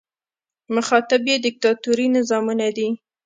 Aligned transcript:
مخاطب 0.75 1.21
یې 1.29 1.37
دیکتاتوري 1.45 2.07
نظامونه 2.17 2.67
دي. 2.77 2.89